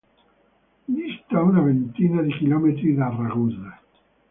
[0.87, 3.81] Dista una ventina di chilometri da Ragusa.